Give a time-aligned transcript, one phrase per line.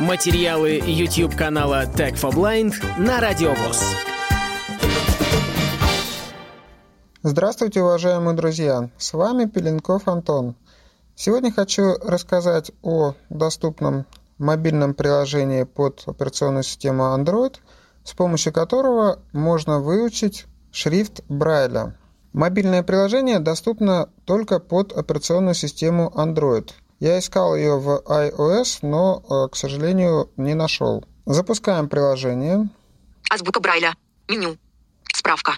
[0.00, 3.82] Материалы YouTube канала Tech for Blind на Радиовоз.
[7.22, 8.90] Здравствуйте, уважаемые друзья!
[8.98, 10.54] С вами Пеленков Антон.
[11.14, 14.04] Сегодня хочу рассказать о доступном
[14.36, 17.54] мобильном приложении под операционную систему Android,
[18.04, 21.96] с помощью которого можно выучить шрифт Брайля.
[22.34, 29.48] Мобильное приложение доступно только под операционную систему Android– я искал ее в iOS, но, э,
[29.50, 31.04] к сожалению, не нашел.
[31.26, 32.68] Запускаем приложение.
[33.30, 33.94] Азбука Брайля.
[34.28, 34.56] Меню.
[35.12, 35.52] Справка.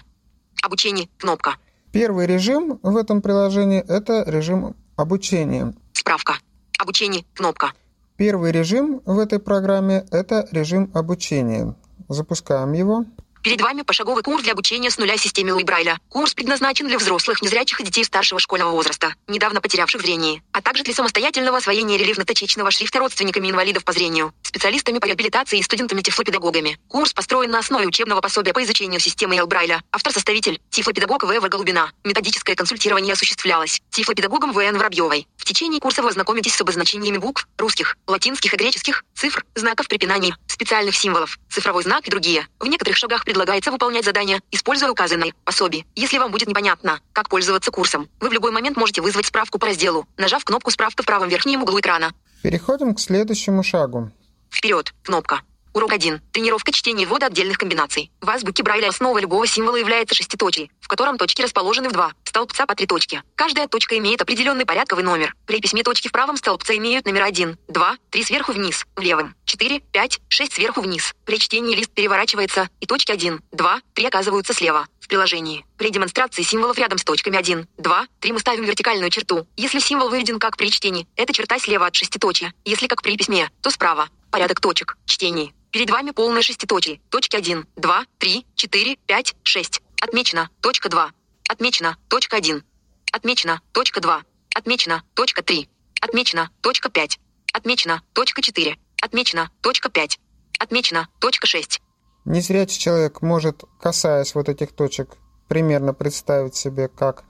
[0.61, 1.07] Обучение.
[1.17, 1.55] Кнопка.
[1.91, 5.73] Первый режим в этом приложении– это режим обучения.
[5.93, 6.35] Справка.
[6.77, 7.23] Обучение.
[7.33, 7.71] Кнопка.
[8.17, 11.75] Первый режим в этой программе– это режим обучения.
[12.09, 13.05] Запускаем его.
[13.41, 15.65] Перед вами пошаговый курс для обучения с нуля системе Луи.
[16.09, 20.83] Курс предназначен для взрослых, незрячих и детей старшего школьного возраста, недавно потерявших зрение, а также
[20.83, 26.79] для самостоятельного освоения рельефно-точечного шрифта родственниками инвалидов по зрению, специалистами по реабилитации и студентами-тифлопедагогами.
[26.89, 29.49] Курс построен на основе учебного пособия по изучению системы Эл.
[29.91, 31.47] Автор-составитель– тифлопедагог В.В.
[31.47, 31.91] Голубина.
[32.03, 34.77] Методическое консультирование осуществлялось тифлопедагогом В.Н.
[34.77, 35.27] Воробьевой.
[35.37, 40.33] В течение курса вы ознакомитесь с обозначениями букв, русских, латинских и греческих, цифр, знаков препинаний,
[40.47, 42.47] специальных символов, цифровой знак и другие.
[42.59, 45.85] В некоторых шагах предлагается выполнять задания, используя указанные пособие.
[45.93, 49.67] Если вам будет непонятно, как пользоваться курсом, вы в любой момент можете вызвать справку по
[49.67, 52.11] разделу, нажав кнопку «Справка» в правом верхнем углу экрана.
[52.41, 54.11] Переходим к следующему шагу.
[54.49, 55.41] Вперед, кнопка.
[55.75, 56.21] Урок 1.
[56.31, 58.09] Тренировка чтения и ввода отдельных комбинаций.
[58.19, 62.65] В азбуке Брайля основа любого символа является шеститочие, в котором точки расположены в два столбца
[62.65, 63.21] по три точки.
[63.35, 65.35] Каждая точка имеет определенный порядковый номер.
[65.45, 69.35] При письме точки в правом столбце имеют номер 1, 2, 3 сверху вниз, в левом,
[69.45, 71.13] 4, 5, 6 сверху вниз.
[71.25, 75.65] При чтении лист переворачивается, и точки 1, 2, 3 оказываются слева, в приложении.
[75.77, 79.47] При демонстрации символов рядом с точками 1, 2, 3 мы ставим вертикальную черту.
[79.57, 82.53] Если символ выведен как при чтении, это черта слева от шеститочия.
[82.63, 84.07] Если как при письме, то справа.
[84.31, 84.97] Порядок точек.
[85.05, 85.51] Чтение.
[85.71, 86.99] Перед вами полное шеститочие.
[87.09, 89.81] Точки 1, 2, 3, 4, 5, 6.
[90.01, 90.49] Отмечено.
[90.61, 91.11] Точка 2.
[91.49, 91.97] Отмечено.
[92.09, 92.63] Точка 1.
[93.11, 93.59] Отмечено.
[93.71, 94.21] Точка 2.
[94.55, 95.01] Отмечено.
[95.15, 95.67] Точка 3.
[95.99, 96.51] Отмечено.
[96.61, 97.19] Точка 5.
[97.53, 98.03] Отмечено.
[98.13, 98.77] Точка 4.
[99.01, 99.49] Отмечено.
[99.61, 100.19] Точка 5.
[100.59, 101.07] Отмечено.
[101.19, 101.81] Точка 6.
[102.25, 105.17] Незрячий человек может, касаясь вот этих точек,
[105.47, 107.23] примерно представить себе, как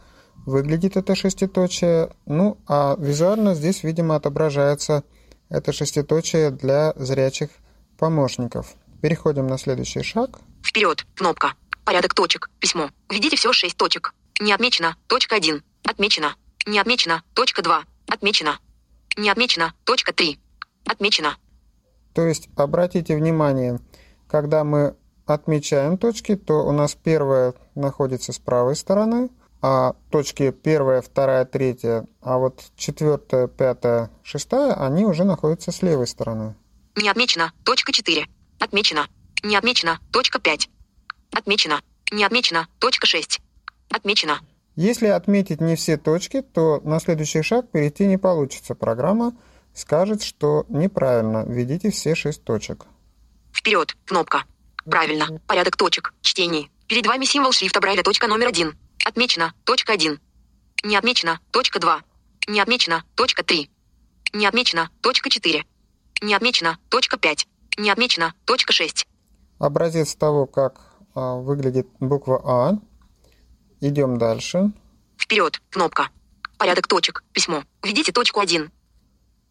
[0.45, 2.13] выглядит это шеститочие.
[2.25, 5.05] Ну, а визуально здесь, видимо, отображается
[5.47, 7.51] это шеститочие для зрячих
[7.97, 8.73] помощников.
[9.01, 10.41] Переходим на следующий шаг.
[10.61, 11.05] Вперед.
[11.15, 11.53] Кнопка.
[11.89, 12.51] Порядок точек.
[12.59, 12.91] Письмо.
[13.09, 14.13] Введите все шесть точек.
[14.39, 14.95] Не отмечено.
[15.07, 15.63] Точка 1.
[15.83, 16.35] Отмечено.
[16.67, 17.23] Не отмечено.
[17.33, 17.81] Точка 2.
[18.07, 18.59] Отмечено.
[19.17, 19.73] Не отмечено.
[19.85, 20.37] Точка 3.
[20.85, 21.35] Отмечено.
[22.13, 23.79] То есть обратите внимание,
[24.27, 29.31] когда мы отмечаем точки, то у нас первая находится с правой стороны,
[29.63, 36.05] а точки первая, вторая, третья, а вот четвертая, пятая, шестая, они уже находятся с левой
[36.05, 36.53] стороны.
[36.95, 37.51] Не отмечено.
[37.65, 38.27] Точка 4.
[38.59, 39.07] Отмечено.
[39.41, 39.97] Не отмечено.
[40.11, 40.69] Точка 5.
[41.31, 41.81] Отмечено.
[42.11, 42.67] Не отмечено.
[42.79, 43.39] Точка 6.
[43.89, 44.39] Отмечено.
[44.75, 48.75] Если отметить не все точки, то на следующий шаг перейти не получится.
[48.75, 49.33] Программа
[49.73, 51.43] скажет, что неправильно.
[51.45, 52.85] Введите все шесть точек.
[53.51, 53.95] Вперед.
[54.05, 54.43] Кнопка.
[54.85, 55.39] Правильно.
[55.47, 56.13] Порядок точек.
[56.21, 56.69] Чтение.
[56.87, 58.03] Перед вами символ шрифта Брайля.
[58.03, 58.77] Точка номер один.
[59.05, 59.53] Отмечено.
[59.65, 60.19] Точка 1.
[60.83, 61.39] Не отмечено.
[61.51, 62.01] Точка 2.
[62.47, 63.03] Не отмечено.
[63.15, 63.69] Точка 3.
[64.33, 64.89] Не отмечено.
[65.01, 65.65] Точка 4.
[66.21, 66.77] Не отмечено.
[66.89, 67.47] Точка 5.
[67.77, 68.33] Не отмечено.
[68.45, 69.05] Точка 6.
[69.59, 72.73] Образец того, как выглядит буква А.
[73.81, 74.71] Идем дальше.
[75.17, 75.61] Вперед.
[75.69, 76.09] Кнопка.
[76.57, 77.23] Порядок точек.
[77.31, 77.63] Письмо.
[77.83, 78.71] Введите точку 1.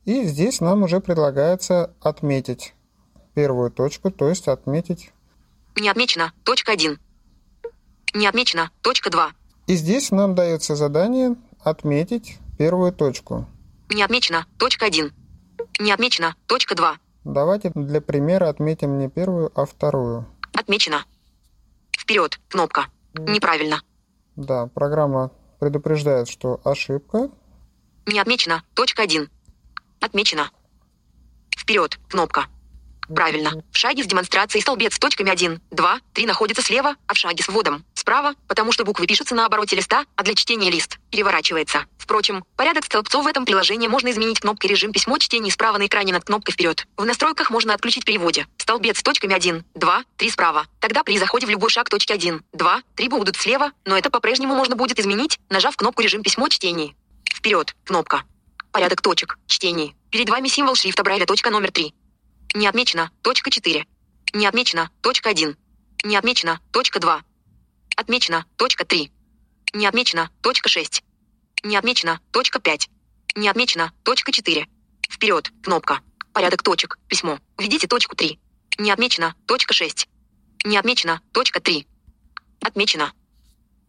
[0.04, 2.74] И здесь нам уже предлагается отметить
[3.34, 5.12] первую точку, то есть отметить...
[5.76, 6.32] Не отмечено.
[6.44, 6.98] Точка 1.
[8.14, 8.70] Не отмечено.
[8.82, 9.30] Точка 2.
[9.66, 13.46] И здесь нам дается задание отметить первую точку.
[13.90, 14.46] Не отмечено.
[14.58, 15.12] Точка 1.
[15.80, 16.34] Не отмечено.
[16.46, 16.96] Точка 2.
[17.24, 20.26] Давайте для примера отметим не первую, а вторую.
[20.52, 21.04] Отмечено.
[21.98, 22.38] Вперед.
[22.48, 22.86] Кнопка.
[23.14, 23.82] Неправильно.
[24.36, 27.30] Да, программа предупреждает, что ошибка.
[28.06, 28.62] Не отмечено.
[28.74, 29.28] Точка 1.
[30.00, 30.50] Отмечено.
[31.56, 31.98] Вперед.
[32.08, 32.46] Кнопка.
[33.14, 33.52] Правильно.
[33.72, 37.42] В шаге с демонстрацией столбец с точками 1, 2, 3 находится слева, а в шаге
[37.42, 41.84] с вводом справа, потому что буквы пишутся на обороте листа, а для чтения лист переворачивается.
[41.98, 46.14] Впрочем, порядок столбцов в этом приложении можно изменить кнопкой режим письмо чтения справа на экране
[46.14, 46.86] над кнопкой вперед.
[46.96, 48.46] В настройках можно отключить переводе.
[48.56, 50.66] Столбец с точками 1, 2, 3 справа.
[50.80, 54.54] Тогда при заходе в любой шаг точки 1, 2, 3 будут слева, но это по-прежнему
[54.54, 56.94] можно будет изменить, нажав кнопку режим письмо чтения.
[57.30, 57.76] Вперед.
[57.84, 58.22] Кнопка.
[58.72, 59.36] Порядок точек.
[59.46, 59.92] Чтение.
[60.10, 61.26] Перед вами символ шрифта Брайля.
[61.26, 61.92] Точка номер 3.
[62.54, 63.10] Не отмечено.
[63.22, 63.86] Точка 4.
[64.34, 64.90] Не отмечено.
[65.02, 65.56] Точка 1.
[66.04, 66.60] Не отмечено.
[66.72, 67.22] Точка 2.
[67.96, 68.44] Отмечено.
[68.56, 69.10] Точка 3.
[69.74, 70.30] Не отмечено.
[70.40, 71.02] Точка 6.
[71.64, 72.20] Не отмечено.
[72.32, 72.88] Точка 5.
[73.36, 73.92] Не отмечено.
[74.02, 74.66] Точка 4.
[75.10, 75.50] Вперед.
[75.62, 76.00] Кнопка.
[76.32, 76.98] Порядок точек.
[77.08, 77.38] Письмо.
[77.58, 78.38] Введите точку 3.
[78.78, 79.34] Не отмечено.
[79.46, 80.08] Точка 6.
[80.64, 81.20] Не отмечено.
[81.32, 81.86] Точка 3.
[82.60, 83.12] Отмечено.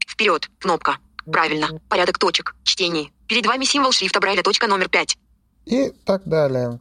[0.08, 0.50] Вперед.
[0.60, 0.98] Кнопка.
[1.32, 1.80] Правильно.
[1.90, 2.56] Порядок точек.
[2.64, 3.12] Чтение.
[3.28, 4.42] Перед вами символ шрифта Брайля.
[4.42, 5.18] Точка номер 5.
[5.66, 6.80] И так далее.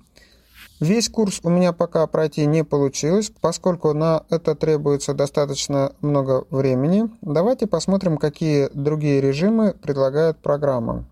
[0.81, 7.11] Весь курс у меня пока пройти не получилось, поскольку на это требуется достаточно много времени.
[7.21, 11.05] Давайте посмотрим, какие другие режимы предлагает программа.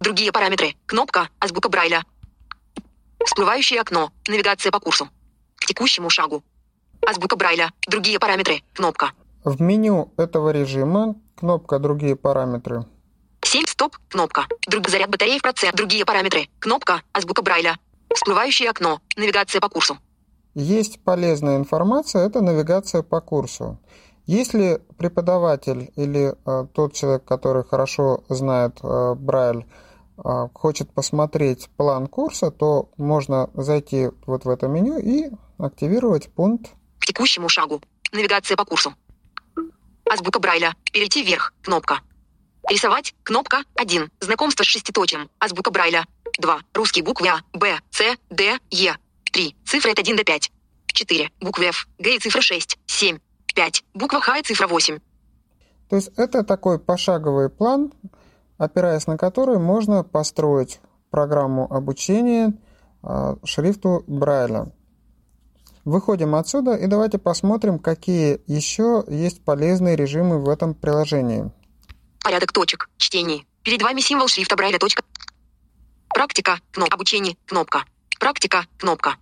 [0.00, 0.74] Другие параметры.
[0.86, 1.28] Кнопка.
[1.38, 2.02] Азбука Брайля.
[3.24, 4.10] Всплывающее окно.
[4.26, 5.08] Навигация по курсу.
[5.56, 6.42] К текущему шагу.
[7.06, 7.70] Азбука Брайля.
[7.86, 8.62] Другие параметры.
[8.74, 9.12] Кнопка.
[9.44, 12.86] В меню этого режима кнопка «Другие параметры».
[13.42, 13.66] 7.
[13.66, 13.96] Стоп.
[14.08, 14.46] Кнопка.
[14.66, 15.76] Друг заряд батареи в процент.
[15.76, 16.48] Другие параметры.
[16.58, 17.02] Кнопка.
[17.12, 17.76] Азбука Брайля.
[18.14, 19.00] Всплывающее окно.
[19.16, 19.98] Навигация по курсу.
[20.54, 23.78] Есть полезная информация, это навигация по курсу.
[24.26, 29.66] Если преподаватель или э, тот человек, который хорошо знает э, Брайль,
[30.18, 36.70] э, хочет посмотреть план курса, то можно зайти вот в это меню и активировать пункт
[37.00, 37.82] К текущему шагу.
[38.12, 38.94] Навигация по курсу.
[40.08, 40.74] Азбука Брайля.
[40.92, 41.54] Перейти вверх.
[41.62, 42.00] Кнопка.
[42.68, 43.14] Рисовать.
[43.24, 44.10] Кнопка 1.
[44.20, 45.30] Знакомство с шеститочием.
[45.40, 46.04] Азбука Брайля.
[46.38, 46.60] 2.
[46.74, 48.96] Русские буквы А, Б, С, Д, Е.
[49.32, 49.56] 3.
[49.64, 50.50] Цифры от 1 до 5.
[50.86, 51.30] 4.
[51.40, 52.78] Буквы F, Г и цифра 6.
[52.86, 53.18] 7.
[53.54, 53.84] 5.
[53.94, 54.98] Буква Х и цифра 8.
[55.88, 57.92] То есть это такой пошаговый план,
[58.58, 60.80] опираясь на который можно построить
[61.10, 62.54] программу обучения
[63.02, 64.72] э, шрифту Брайля.
[65.84, 71.50] Выходим отсюда и давайте посмотрим, какие еще есть полезные режимы в этом приложении.
[72.22, 72.88] Порядок точек.
[72.96, 73.44] Чтение.
[73.64, 74.78] Перед вами символ шрифта Брайля.
[74.78, 75.02] Точка.
[76.14, 76.58] Практика.
[76.72, 76.94] Кнопка.
[76.94, 77.36] Обучение.
[77.46, 77.84] Кнопка.
[78.18, 78.66] Практика.
[78.78, 79.16] Кнопка.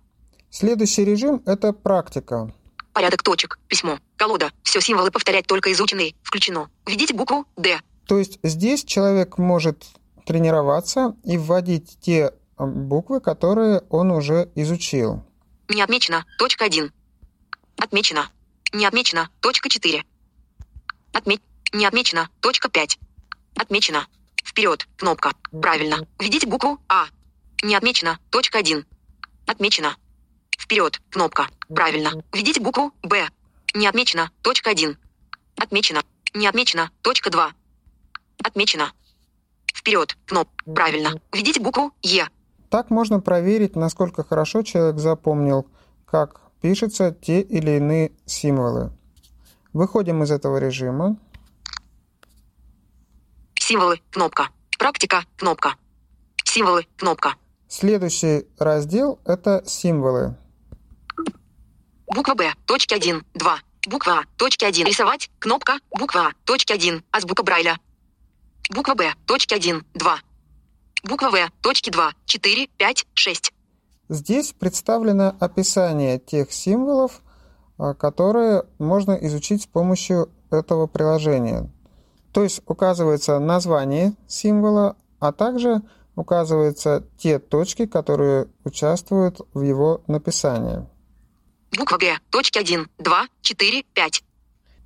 [0.49, 2.53] Следующий режим– это практика.
[2.93, 3.57] Порядок точек.
[3.67, 3.99] Письмо.
[4.17, 4.51] Колода.
[4.63, 6.13] Все символы повторять только изученные.
[6.23, 6.69] Включено.
[6.85, 7.79] Введите букву Д.
[8.05, 9.85] То есть здесь человек может
[10.25, 15.23] тренироваться и вводить те э, буквы, которые он уже изучил.
[15.69, 16.25] Не отмечено.
[16.37, 16.91] Точка 1.
[17.77, 18.29] Отмечено.
[18.73, 19.29] Не отмечено.
[19.39, 20.03] Точка 4.
[21.13, 21.39] Отме...
[21.71, 22.29] Не отмечено.
[22.41, 22.99] Точка 5.
[23.55, 24.05] Отмечено.
[24.51, 24.85] Вперед.
[24.97, 25.31] Кнопка.
[25.61, 26.05] Правильно.
[26.19, 27.05] Введите букву А.
[27.63, 28.19] Не отмечено.
[28.31, 28.85] Точка 1.
[29.47, 29.95] Отмечено.
[30.59, 30.99] Вперед.
[31.09, 31.47] Кнопка.
[31.73, 32.11] Правильно.
[32.33, 33.29] Введите букву Б.
[33.73, 34.29] Не отмечено.
[34.41, 34.97] Точка 1.
[35.55, 36.01] Отмечено.
[36.33, 36.89] Не отмечено.
[37.01, 37.51] Точка 2.
[38.43, 38.91] Отмечено.
[39.73, 40.17] Вперед.
[40.25, 40.51] Кнопка.
[40.65, 41.11] Правильно.
[41.31, 42.27] Введите букву Е.
[42.69, 45.65] Так можно проверить, насколько хорошо человек запомнил,
[46.05, 48.91] как пишутся те или иные символы.
[49.71, 51.15] Выходим из этого режима.
[53.71, 54.01] Символы.
[54.11, 54.49] Кнопка.
[54.77, 55.23] Практика.
[55.37, 55.75] Кнопка.
[56.43, 56.85] Символы.
[56.97, 57.35] Кнопка.
[57.69, 60.35] Следующий раздел– это символы.
[62.13, 62.53] Буква Б.
[62.65, 63.23] Точки 1.
[63.33, 63.59] 2.
[63.87, 64.23] Буква А.
[64.35, 64.85] Точки 1.
[64.85, 65.31] Рисовать.
[65.39, 65.79] Кнопка.
[65.97, 66.31] Буква А.
[66.43, 67.01] Точки 1.
[67.13, 67.77] Азбука Брайля.
[68.69, 69.13] Буква Б.
[69.25, 69.85] Точки 1.
[69.93, 70.19] 2.
[71.05, 71.51] Буква В.
[71.61, 72.11] Точки 2.
[72.25, 72.67] 4.
[72.77, 73.07] 5.
[73.13, 73.53] 6.
[74.09, 77.21] Здесь представлено описание тех символов,
[77.77, 81.71] а, которые можно изучить с помощью этого приложения.
[82.33, 85.81] То есть указывается название символа, а также
[86.15, 90.87] указываются те точки, которые участвуют в его написании.
[91.77, 92.17] Буква Г.
[92.29, 92.87] Точки 1.
[92.99, 93.27] 2.
[93.41, 93.83] 4.
[93.93, 94.23] 5.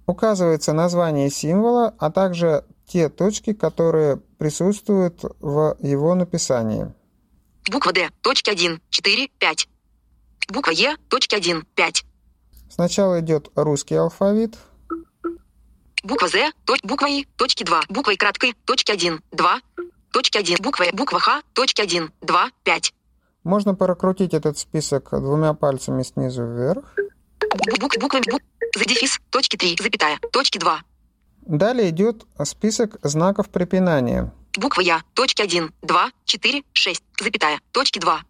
[0.07, 6.93] Указывается название символа, а также те точки, которые присутствуют в его написании.
[7.71, 8.09] Буква Д.
[8.21, 8.81] Точки 1.
[8.89, 9.27] 4.
[9.39, 9.67] 5.
[10.49, 10.95] Буква Е.
[11.09, 11.63] Точки 1.
[11.75, 12.05] 5.
[12.69, 14.57] Сначала идет русский алфавит,
[16.05, 16.51] Буква З.
[16.65, 17.25] Точ, буква И.
[17.35, 17.81] Точки 2.
[17.89, 18.53] Буква И краткой.
[18.65, 19.19] Точки 1.
[19.31, 19.59] 2.
[20.11, 20.57] Точки 1.
[20.61, 20.91] Буква Э.
[20.95, 21.41] Буква Х.
[21.53, 22.09] Точки 1.
[22.21, 22.49] 2.
[22.63, 22.93] 5.
[23.43, 26.95] Можно прокрутить этот список двумя пальцами снизу вверх.
[27.55, 28.41] Бу- Бук, буква бук,
[28.77, 30.81] за дефис, точки 3, запятая, точки 2.
[31.47, 34.31] Далее идет список знаков препинания.
[34.57, 38.23] Буква Я, точки 1, 2, 4, 6, запятая, точки 2.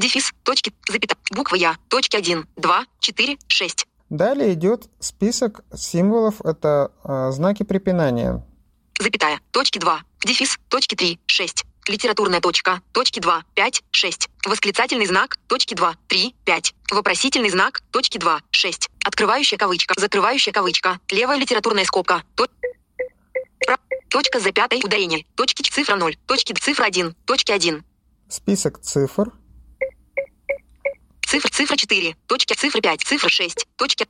[0.00, 3.86] Дефис, точки, запятая, буква Я, точки 1, 2, 4, 6.
[4.10, 8.44] Далее идет список символов, это э, знаки препинания.
[8.98, 11.64] Запятая, точки 2, дефис, точки 3, 6.
[11.86, 14.28] Литературная точка, точки 2, 5, 6.
[14.46, 16.74] Восклицательный знак, точки 2, 3, 5.
[16.90, 18.90] Вопросительный знак, точки 2, 6.
[19.04, 20.98] Открывающая кавычка, закрывающая кавычка.
[21.10, 22.22] Левая литературная скобка.
[22.34, 22.48] То-
[23.66, 23.76] Про-
[24.08, 25.26] Точка за пятой ударение.
[25.34, 26.16] Точки цифра 0.
[26.26, 27.14] Точки цифра 1.
[27.26, 27.84] Точки 1.
[28.28, 29.32] Список цифр,
[31.28, 32.16] Цифра, цифра 4.
[32.26, 33.02] Точки, цифра 5.
[33.02, 33.66] Цифра 6.
[33.76, 34.06] Точки.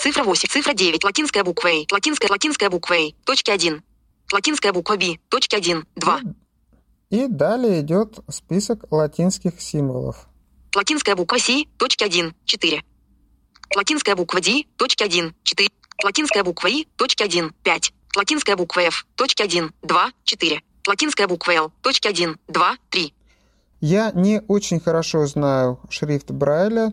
[0.00, 0.48] Цифра 8.
[0.48, 1.04] Цифра 9.
[1.04, 1.84] Латинская буква А.
[1.92, 3.12] Латинская, латинская буква А.
[3.26, 3.82] Точки 1.
[4.32, 5.18] Латинская буква Б.
[5.28, 5.84] Точки 1.
[5.96, 6.20] 2.
[7.10, 10.28] и далее идет список латинских символов.
[10.74, 11.66] Латинская буква С.
[11.76, 12.34] Точки 1.
[12.46, 12.82] 4.
[13.76, 14.64] Латинская буква Д.
[14.78, 15.34] Точки 1.
[15.42, 15.68] 4.
[16.04, 16.88] Латинская буква И.
[16.96, 17.52] Точки 1.
[17.62, 17.92] 5.
[18.16, 19.04] Латинская буква F.
[19.14, 19.70] Точки 1.
[19.82, 20.12] 2.
[20.24, 20.62] 4.
[20.86, 21.72] Латинская буква Л.
[21.82, 22.38] Точки 1.
[22.48, 22.76] 2.
[22.88, 23.14] 3.
[23.82, 26.92] Я не очень хорошо знаю шрифт Брайля.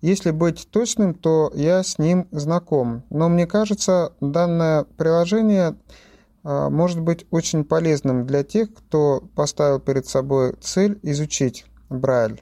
[0.00, 3.02] Если быть точным, то я с ним знаком.
[3.10, 5.76] Но мне кажется, данное приложение
[6.42, 12.40] а, может быть очень полезным для тех, кто поставил перед собой цель изучить Брайль.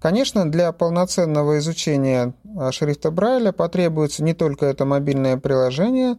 [0.00, 6.16] Конечно, для полноценного изучения а, шрифта Брайля потребуется не только это мобильное приложение,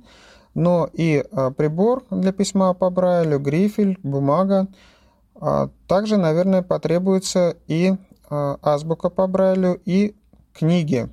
[0.53, 4.69] но и а, прибор для письма по Брайлю, грифель, бумага.
[5.88, 7.93] Также, наверное, потребуется и
[8.29, 10.15] азбука по Брайлю, и
[10.53, 11.10] книги.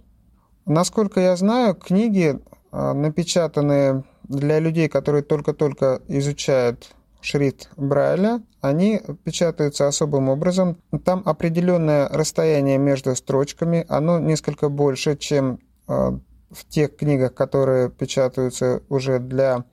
[0.66, 2.40] Насколько я знаю, книги,
[2.72, 10.78] напечатанные для людей, которые только-только изучают шрифт Брайля, они печатаются особым образом.
[11.04, 16.18] Там определенное расстояние между строчками, оно несколько больше, чем а,
[16.50, 19.64] в тех книгах, которые печатаются уже для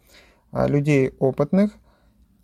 [0.51, 1.72] а, людей опытных.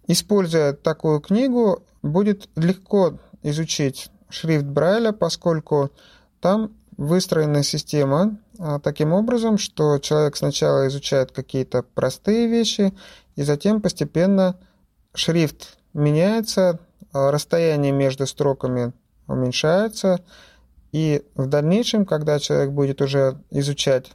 [0.08, 5.92] Используя такую книгу, будет легко изучить шрифт Брайля, поскольку
[6.42, 12.94] там выстроена система а, таким образом, что человек сначала изучает какие-то простые вещи,
[13.36, 14.58] и затем постепенно
[15.14, 16.80] шрифт меняется,
[17.14, 18.94] а, расстояние между строками
[19.28, 20.20] уменьшается,
[20.92, 24.12] и в дальнейшем, когда человек будет уже изучать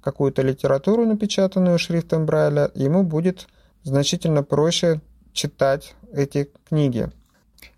[0.00, 3.46] какую-то литературу, напечатанную шрифтом Брайля, ему будет
[3.82, 5.00] значительно проще
[5.36, 7.10] читать эти книги.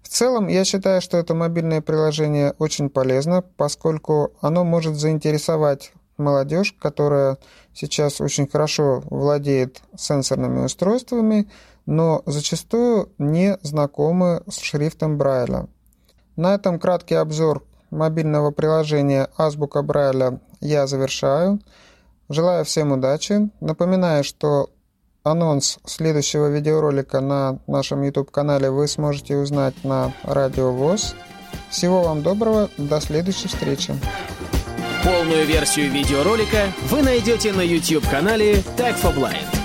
[0.02, 6.74] В целом, я считаю, что это мобильное приложение очень полезно, поскольку оно может заинтересовать молодежь,
[6.78, 7.36] которая
[7.74, 11.50] сейчас очень хорошо владеет сенсорными устройствами,
[11.84, 15.68] но зачастую не знакомы с шрифтом Брайля.
[16.36, 21.60] На этом краткий обзор мобильного приложения Азбука Брайля я завершаю.
[22.28, 23.50] Желаю всем удачи.
[23.60, 24.70] Напоминаю, что
[25.22, 31.14] Анонс следующего видеоролика на нашем YouTube-канале вы сможете узнать на Радио ВОЗ.
[31.70, 33.94] Всего вам доброго, до следующей встречи.
[35.04, 39.57] Полную версию видеоролика вы найдете на YouTube-канале Tag for Blind.